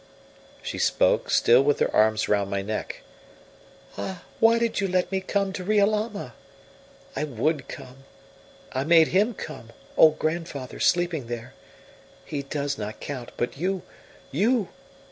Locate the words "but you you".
13.37-14.69